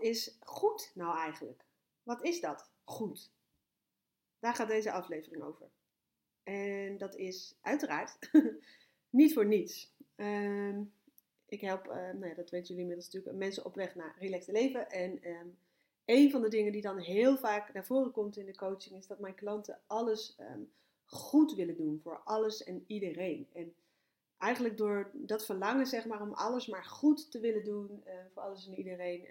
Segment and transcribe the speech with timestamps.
[0.00, 1.64] Is goed nou eigenlijk?
[2.02, 2.70] Wat is dat?
[2.84, 3.32] Goed.
[4.38, 5.70] Daar gaat deze aflevering over.
[6.42, 8.18] En dat is uiteraard
[9.10, 9.94] niet voor niets.
[10.14, 10.82] Ehm,
[11.46, 14.54] ik help, uh, nou ja, dat weten jullie inmiddels natuurlijk, mensen op weg naar relaxed
[14.54, 14.90] leven.
[14.90, 15.58] En um,
[16.04, 19.06] een van de dingen die dan heel vaak naar voren komt in de coaching is
[19.06, 20.72] dat mijn klanten alles um,
[21.04, 23.48] goed willen doen voor alles en iedereen.
[23.52, 23.74] En
[24.38, 28.42] eigenlijk door dat verlangen, zeg maar, om alles maar goed te willen doen uh, voor
[28.42, 29.26] alles en iedereen,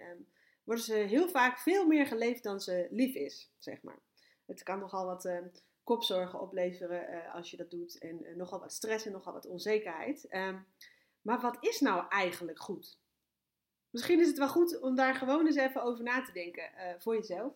[0.68, 3.98] worden ze heel vaak veel meer geleefd dan ze lief is, zeg maar.
[4.46, 5.38] Het kan nogal wat uh,
[5.84, 10.26] kopzorgen opleveren uh, als je dat doet en nogal wat stress en nogal wat onzekerheid.
[10.30, 10.66] Um,
[11.22, 12.98] maar wat is nou eigenlijk goed?
[13.90, 17.14] Misschien is het wel goed om daar gewoon eens even over na te denken voor
[17.14, 17.52] jezelf.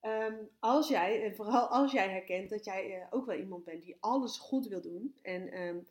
[0.00, 3.96] Um, als jij, en vooral als jij herkent dat jij ook wel iemand bent die
[4.00, 5.18] alles goed wil doen.
[5.22, 5.86] En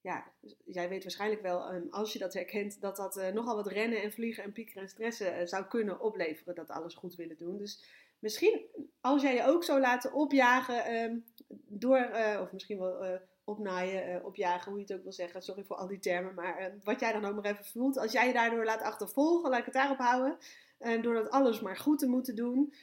[0.00, 0.32] ja,
[0.64, 4.02] jij weet waarschijnlijk wel, um, als je dat herkent, dat dat uh, nogal wat rennen
[4.02, 6.54] en vliegen en piekeren en stressen uh, zou kunnen opleveren.
[6.54, 7.56] Dat alles goed willen doen.
[7.58, 7.84] Dus
[8.18, 8.66] misschien
[9.00, 11.24] als jij je ook zou laten opjagen
[11.66, 15.42] door, of misschien wel opnaaien, opjagen, hoe je het ook wil zeggen.
[15.42, 17.98] Sorry voor al die termen, maar wat jij dan ook maar even voelt.
[17.98, 20.38] Als jij je daardoor laat achtervolgen, laat ik het daarop houden.
[20.78, 22.74] En door dat alles maar goed te moeten doen.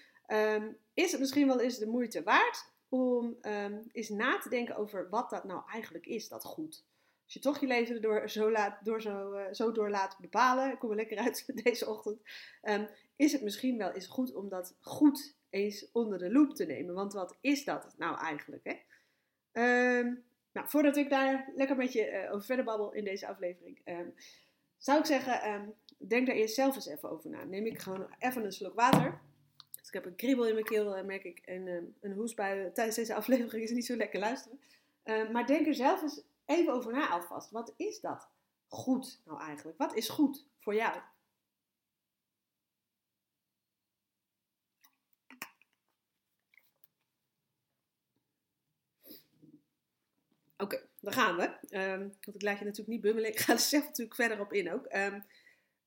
[0.94, 5.10] Is het misschien wel eens de moeite waard om um, eens na te denken over
[5.10, 6.86] wat dat nou eigenlijk is, dat goed.
[7.26, 10.72] Als je toch je leven door zo, laat, door zo, uh, zo door laat bepalen,
[10.72, 12.22] ik kom er lekker uit deze ochtend,
[12.64, 16.66] um, is het misschien wel eens goed om dat goed eens onder de loep te
[16.66, 16.96] nemen.
[16.96, 18.64] Want wat is dat nou eigenlijk?
[18.64, 18.76] Hè?
[20.52, 23.82] nou, voordat ik daar lekker met je uh, over verder babbel in deze aflevering,
[24.78, 27.44] zou ik zeggen, denk daar eerst zelf eens even over na.
[27.44, 29.20] Neem ik gewoon even een slok water.
[29.72, 31.40] Dus ik heb een kriebel in mijn keel, merk ik.
[31.40, 34.60] En uh, een hoestbui tijdens deze aflevering is niet zo lekker luisteren.
[35.32, 37.52] Maar denk er zelf eens even over na alvast.
[37.52, 38.30] Wat is dat
[38.68, 39.78] goed nou eigenlijk?
[39.78, 41.02] Wat is goed voor jou?
[50.58, 51.78] Oké, okay, daar gaan we.
[51.78, 53.30] Um, want ik laat je natuurlijk niet bummelen.
[53.30, 54.94] Ik ga er zelf natuurlijk verder op in ook.
[54.94, 55.26] Um,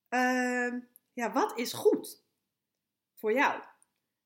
[0.09, 2.21] um, ja, wat is goed
[3.15, 3.61] voor jou?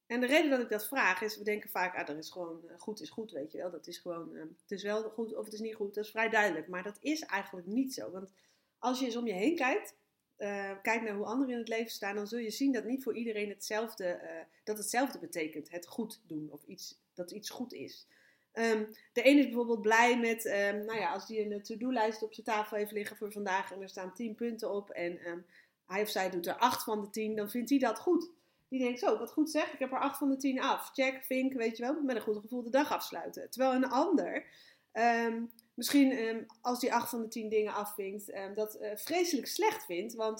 [0.08, 2.62] En de reden dat ik dat vraag is, we denken vaak, ah, er is gewoon
[2.66, 3.72] uh, goed is goed, weet je wel.
[3.72, 6.12] Dat is gewoon, uh, het is wel goed of het is niet goed, dat is
[6.12, 6.68] vrij duidelijk.
[6.68, 8.12] Maar dat is eigenlijk niet zo.
[8.12, 8.31] Want
[8.78, 9.96] als je eens om je heen kijkt,
[10.38, 13.03] uh, kijkt naar hoe anderen in het leven staan, dan zul je zien dat niet
[13.03, 14.19] voor iedereen hetzelfde,
[14.64, 18.08] dat hetzelfde betekent, het goed doen of iets, dat iets goed is.
[18.53, 22.34] Um, de ene is bijvoorbeeld blij met, um, nou ja, als die een to-do-lijst op
[22.34, 25.46] zijn tafel heeft liggen voor vandaag en er staan tien punten op en um,
[25.85, 28.30] hij of zij doet er acht van de tien, dan vindt hij dat goed.
[28.73, 30.91] Die denkt zo, wat goed zeg, ik heb er 8 van de 10 af.
[30.94, 33.50] Check, vink, weet je wel, met een goed gevoel de dag afsluiten.
[33.50, 34.45] Terwijl een ander,
[34.94, 39.47] um, misschien um, als die 8 van de 10 dingen afvinkt, um, dat uh, vreselijk
[39.47, 40.13] slecht vindt.
[40.13, 40.39] Want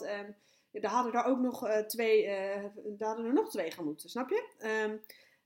[0.72, 2.26] daar hadden er ook nog uh, twee,
[2.98, 4.50] daar hadden er nog twee gaan moeten, snap je?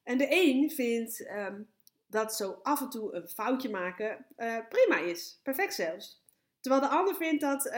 [0.04, 1.30] en de een vindt
[2.08, 4.26] dat zo af en toe een foutje maken
[4.70, 6.24] prima is, perfect zelfs.
[6.60, 7.72] Terwijl de ander vindt dat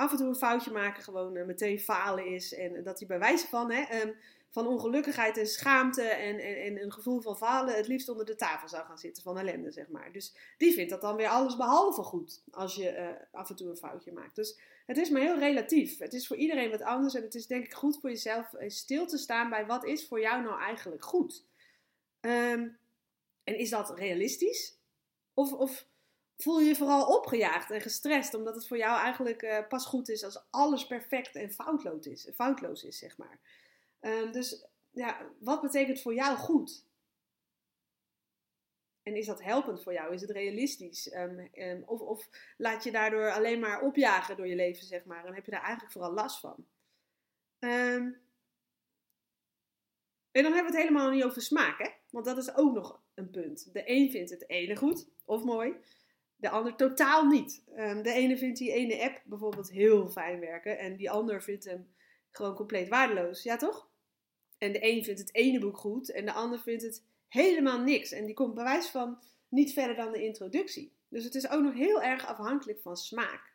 [0.00, 2.54] af en toe een foutje maken gewoon uh, meteen falen is.
[2.54, 4.14] En dat hij bij wijze van, hè, um,
[4.50, 8.34] van ongelukkigheid en schaamte en, en, en, een gevoel van falen het liefst onder de
[8.34, 10.12] tafel zou gaan zitten van ellende, zeg maar.
[10.12, 13.68] Dus die vindt dat dan weer alles behalve goed als je uh, af en toe
[13.68, 14.36] een foutje maakt.
[14.36, 15.98] Dus het is maar heel relatief.
[15.98, 19.06] Het is voor iedereen wat anders en het is denk ik goed voor jezelf stil
[19.06, 21.44] te staan bij wat is voor jou nou eigenlijk goed.
[22.20, 22.78] Um,
[23.44, 24.78] en is dat realistisch?
[25.34, 25.86] Of, of
[26.42, 30.08] voel je je vooral opgejaagd en gestrest, omdat het voor jou eigenlijk uh, pas goed
[30.08, 33.40] is als alles perfect en foutloos is, foutloos is zeg maar.
[34.00, 36.84] Um, dus ja, wat betekent voor jou goed?
[39.02, 40.14] En is dat helpend voor jou?
[40.14, 41.14] Is het realistisch?
[41.14, 45.24] Um, um, of, of, laat je daardoor alleen maar opjagen door je leven, zeg maar,
[45.24, 46.66] en heb je daar eigenlijk vooral last van?
[47.60, 48.20] en
[50.42, 51.90] dan hebben we het helemaal niet over smaak, hè?
[52.10, 53.72] Want dat is ook nog een punt.
[53.72, 55.74] De een vindt het ene goed of mooi
[56.40, 57.62] de ander totaal niet.
[57.76, 61.64] Um, de ene vindt die ene app bijvoorbeeld heel fijn werken en die ander vindt
[61.64, 61.94] hem
[62.30, 63.42] gewoon compleet waardeloos.
[63.42, 63.88] Ja, toch?
[64.58, 68.12] En de een vindt het ene boek goed en de ander vindt het helemaal niks.
[68.12, 70.92] En die komt bij wijze van niet verder dan de introductie.
[71.08, 73.52] Dus het is ook nog heel erg afhankelijk van smaak.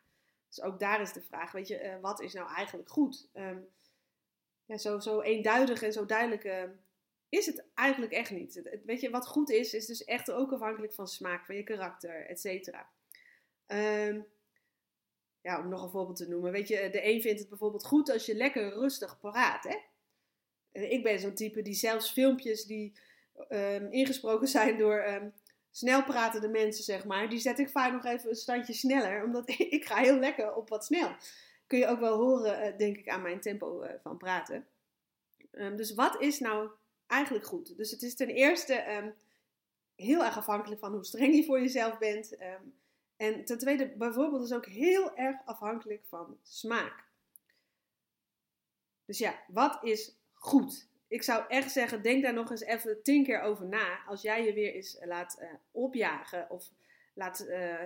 [0.48, 3.28] Dus ook daar is de vraag, weet je, uh, wat is nou eigenlijk goed?
[3.34, 3.66] Um,
[4.64, 6.70] ja, zo, zo eenduidig en zo duidelijk ehm,
[7.28, 8.80] is het eigenlijk echt niet.
[8.84, 12.26] weet je, wat goed is, is dus echt ook afhankelijk van smaak, van je karakter,
[12.26, 12.90] et cetera.
[13.66, 14.20] Ehm,
[15.40, 16.52] ja, om nog een voorbeeld te noemen.
[16.52, 19.64] Weet je, de een vindt het bijvoorbeeld goed als je lekker rustig praat.
[19.64, 19.76] Hè?
[20.80, 22.92] Ik ben zo'n type die zelfs filmpjes die
[23.48, 25.32] um, ingesproken zijn door um,
[25.70, 29.48] snel pratende mensen, zeg maar, die zet ik vaak nog even een standje sneller, omdat
[29.76, 31.16] ik ga heel lekker op wat snel.
[31.66, 34.66] Kun je ook wel horen, eh, denk ik, aan mijn tempo uh, van praten.
[35.50, 36.70] Dus wat is nou
[37.06, 37.76] eigenlijk goed?
[37.76, 39.14] Dus het is ten eerste
[39.94, 42.36] heel erg afhankelijk van hoe streng je voor jezelf bent.
[43.16, 47.04] en ten tweede, bijvoorbeeld, is ook heel erg afhankelijk van smaak.
[49.04, 50.88] Dus ja, wat is goed?
[51.08, 54.04] ik zou echt zeggen, denk daar nog eens even tien keer over na.
[54.06, 56.50] Als jij je weer eens laat uh, opjagen.
[56.50, 56.70] Of
[57.14, 57.82] laat, uh,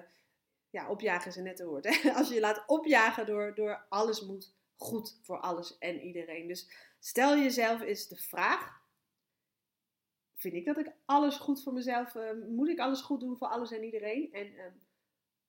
[0.71, 1.85] ja, opjagen is een nette woord.
[1.85, 2.11] Hè?
[2.19, 6.49] Als je je laat opjagen door, door alles moet goed voor alles en iedereen.
[6.49, 8.80] Dus stel jezelf eens de vraag.
[10.41, 13.49] Vind ik dat ik alles goed voor mezelf, uh, moet ik alles goed doen voor
[13.49, 14.33] alles en iedereen?
[14.33, 14.73] En ehm,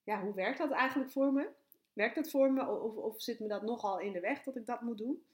[0.04, 1.48] ja, hoe werkt dat eigenlijk voor me?
[1.92, 4.66] Werkt dat voor me of, of zit me dat nogal in de weg dat ik
[4.66, 5.24] dat moet doen?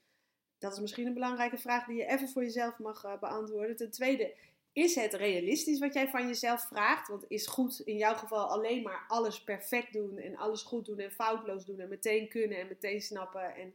[0.58, 3.76] Dat is misschien een belangrijke vraag die je even voor jezelf mag uh, beantwoorden.
[3.76, 4.34] Ten tweede,
[4.72, 7.08] is het realistisch wat jij van jezelf vraagt?
[7.08, 10.98] Want is goed in jouw geval alleen maar alles perfect doen en alles goed doen
[10.98, 13.74] en foutloos doen en meteen kunnen en meteen snappen en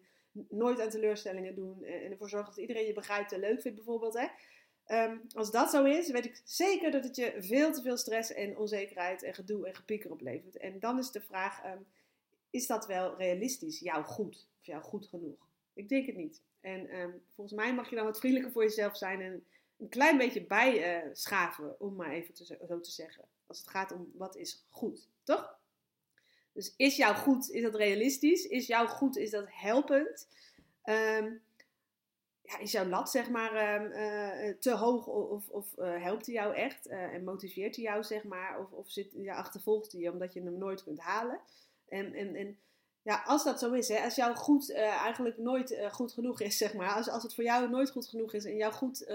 [0.49, 4.13] nooit aan teleurstellingen doen en ervoor zorgen dat iedereen je begrijpt en leuk vindt bijvoorbeeld.
[4.13, 4.27] Hè?
[4.87, 8.31] Um, als dat zo is, weet ik zeker dat het je veel te veel stress
[8.31, 10.57] en onzekerheid en gedoe en gepieker oplevert.
[10.57, 11.85] En dan is de vraag, um,
[12.49, 15.47] is dat wel realistisch, jou goed of jou goed genoeg?
[15.73, 16.41] Ik denk het niet.
[16.61, 19.45] En um, volgens mij mag je dan wat vriendelijker voor jezelf zijn en
[19.77, 22.35] een klein beetje bijschaven, uh, om maar even
[22.67, 23.23] zo te zeggen.
[23.47, 25.59] Als het gaat om wat is goed, toch?
[26.53, 28.45] Dus is jouw goed, is dat realistisch?
[28.45, 30.27] Is jouw goed, is dat helpend?
[30.85, 31.41] Um,
[32.43, 36.35] ja, is jouw lat zeg maar um, uh, te hoog of, of uh, helpt hij
[36.35, 38.59] jou echt en motiveert hij jou zeg maar?
[38.59, 41.39] Of, of zit, ja, achtervolgt hij je omdat je hem nooit kunt halen?
[41.87, 42.57] En, en, en
[43.01, 46.73] ja, als dat zo is, hè, als jouw goed eigenlijk nooit goed genoeg is, zeg
[46.73, 46.93] maar.
[46.93, 49.07] Als, als het voor jou nooit goed genoeg is en jouw goed,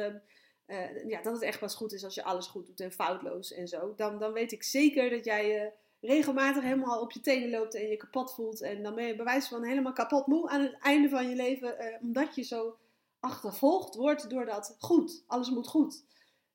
[0.66, 3.52] uh, ja, dat het echt pas goed is als je alles goed doet en foutloos
[3.52, 3.94] en zo.
[3.96, 7.96] Dan, dan weet ik zeker dat jij regelmatig helemaal op je tenen loopt en je
[7.96, 8.60] kapot voelt.
[8.60, 11.36] En dan ben je bij wijze van helemaal kapot moe aan het einde van je
[11.36, 12.76] leven, omdat je zo
[13.20, 15.24] achtervolgd wordt door dat goed.
[15.26, 16.04] Alles moet goed.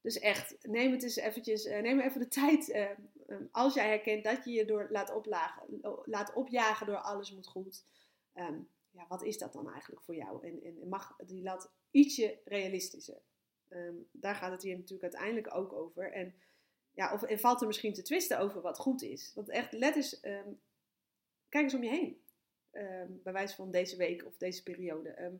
[0.01, 2.71] Dus echt, neem het eens eventjes, neem even de tijd
[3.27, 7.47] Ehm, als jij herkent dat je je door laat, oplagen, laat opjagen door alles moet
[7.47, 7.85] goed,
[8.33, 10.47] ehm, ja, wat is dat dan eigenlijk voor jou?
[10.47, 13.21] En, en mag die lat ietsje realistischer?
[13.69, 16.11] Ehm, daar gaat het hier natuurlijk uiteindelijk ook over.
[16.11, 16.35] En,
[16.91, 19.31] ja, of, en valt er misschien te twisten over wat goed is?
[19.35, 22.21] Want echt, let eens, kijk eens om je heen.
[23.23, 25.39] bij wijze van deze week of deze periode.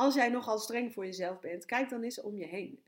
[0.00, 2.82] Als jij nogal streng voor jezelf bent, kijk dan eens om je heen.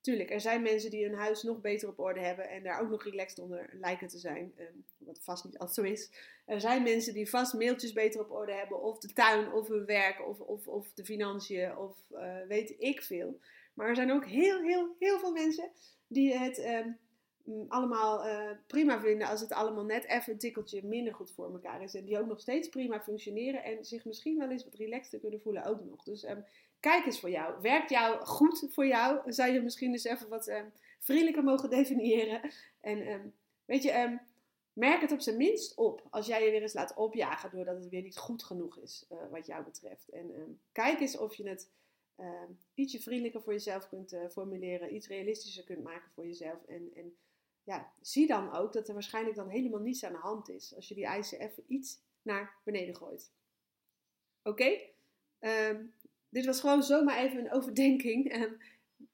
[0.00, 2.90] Tuurlijk, er zijn mensen die hun huis nog beter op orde hebben en daar ook
[2.90, 4.52] nog relaxed onder lijken te zijn.
[4.58, 6.10] Um, wat vast niet altijd zo is.
[6.46, 9.84] Er zijn mensen die vast mailtjes beter op orde hebben, of de tuin, of hun
[9.84, 13.40] werk, of, of, of de financiën, of uh, weet ik veel.
[13.74, 15.70] Maar er zijn ook heel, heel, heel veel mensen
[16.06, 16.98] die het um,
[17.68, 21.82] allemaal uh, prima vinden als het allemaal net even een tikkeltje minder goed voor elkaar
[21.82, 21.94] is.
[21.94, 25.40] En die ook nog steeds prima functioneren en zich misschien wel eens wat relaxter kunnen
[25.40, 26.02] voelen ook nog.
[26.02, 26.44] Dus um,
[26.80, 27.60] Kijk eens voor jou.
[27.60, 29.32] Werkt jou goed voor jou?
[29.32, 32.50] Zou je misschien eens even wat um, vriendelijker mogen definiëren?
[32.80, 34.18] En um, weet je,
[34.72, 37.88] merk het op zijn minst op als jij je weer eens laat opjagen doordat het
[37.88, 40.08] weer niet goed genoeg is uh, wat jou betreft.
[40.08, 41.70] En kijk eens of je het
[42.74, 46.64] ietsje vriendelijker voor jezelf kunt uh, formuleren, iets realistischer kunt maken voor jezelf.
[46.64, 47.16] En, en
[47.64, 50.88] ja, zie dan ook dat er waarschijnlijk dan helemaal niets aan de hand is als
[50.88, 53.32] je die eisen even iets naar beneden gooit.
[54.42, 54.50] Oké?
[54.62, 54.94] Okay?
[56.28, 58.28] dit was gewoon zomaar even een overdenking.
[58.32, 58.60] En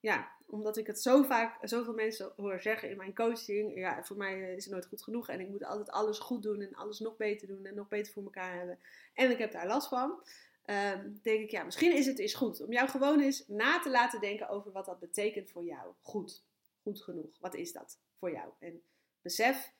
[0.01, 3.75] ja, omdat ik het zo vaak, zoveel mensen hoor zeggen in mijn coaching.
[3.75, 5.29] Ja, voor mij is het nooit goed genoeg.
[5.29, 8.13] En ik moet altijd alles goed doen en alles nog beter doen en nog beter
[8.13, 8.79] voor elkaar hebben.
[9.15, 10.23] En ik heb daar last van.
[10.67, 13.91] Um, denk ik, ja, misschien is het eens goed om jou gewoon eens na te
[13.91, 15.93] laten denken over wat dat betekent voor jou.
[16.01, 16.45] Goed,
[16.83, 17.39] goed genoeg.
[17.41, 18.53] Wat is dat voor jou?
[18.59, 18.83] En
[19.23, 19.75] besef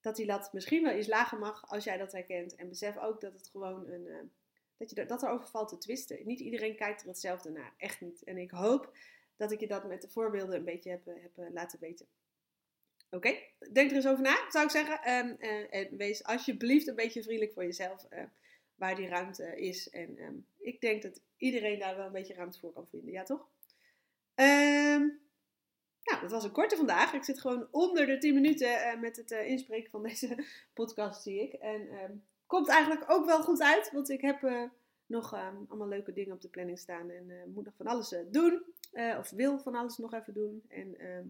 [0.00, 2.54] dat die lat misschien wel iets lager mag als jij dat herkent.
[2.54, 4.16] En besef ook dat het gewoon een, uh,
[4.76, 6.26] dat, je, dat er over valt te twisten.
[6.26, 7.74] Niet iedereen kijkt er hetzelfde naar.
[7.76, 8.22] Echt niet.
[8.22, 8.96] En ik hoop
[9.36, 12.06] dat ik je dat met de voorbeelden een beetje heb, heb eh, laten weten.
[13.10, 13.38] Oké,
[13.72, 15.10] denk er eens over na, zou ik zeggen.
[15.12, 18.06] Um, uh, en wees alsjeblieft een beetje vriendelijk voor jezelf
[18.74, 19.90] waar die ruimte is.
[19.90, 23.12] En um, ik denk dat iedereen daar wel een beetje ruimte voor kan vinden.
[23.12, 23.48] Ja, toch?
[24.34, 25.20] Um,
[26.04, 27.12] nou, dat was een korte vandaag.
[27.12, 31.52] Ik zit gewoon onder de 10 minuten met het inspreken van deze podcast, zie ik.
[31.52, 31.88] En
[32.46, 33.90] komt eigenlijk ook wel goed uit.
[33.92, 34.62] Want ik heb uh,
[35.06, 37.10] nog ehm, allemaal leuke dingen op de planning staan.
[37.10, 38.62] En moet nog van alles doen.
[39.18, 40.62] of wil van alles nog even doen.
[40.68, 41.24] En ehm,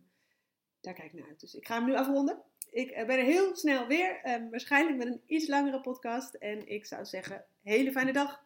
[0.80, 1.40] daar kijk ik naar uit.
[1.40, 2.42] Dus ik ga hem nu afronden.
[2.70, 4.20] Ik ben er heel snel weer.
[4.22, 6.34] Ehm, waarschijnlijk met een iets langere podcast.
[6.34, 8.42] En ik zou zeggen, hele fijne dag.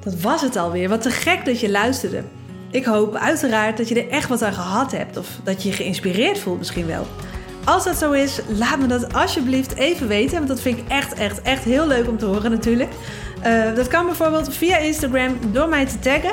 [0.00, 0.88] Dat was het alweer.
[0.88, 2.41] Wat te gek dat je luisterde.
[2.72, 5.16] Ik hoop uiteraard dat je er echt wat aan gehad hebt.
[5.16, 7.06] Of dat je je geïnspireerd voelt misschien wel.
[7.64, 10.36] Als dat zo is, laat me dat alsjeblieft even weten.
[10.36, 12.90] Want dat vind ik echt, echt, echt heel leuk om te horen natuurlijk.
[13.46, 16.32] Uh, dat kan bijvoorbeeld via Instagram door mij te taggen.